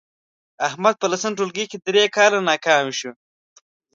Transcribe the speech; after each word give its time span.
احمد 0.67 0.95
په 0.99 1.05
لسم 1.11 1.31
ټولگي 1.39 1.65
کې 1.71 1.77
درې 1.87 2.03
کاله 2.15 2.39
ناکام 2.49 2.87
شو 2.99 3.11